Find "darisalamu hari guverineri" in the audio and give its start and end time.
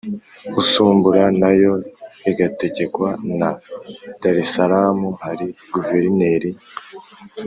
4.21-6.49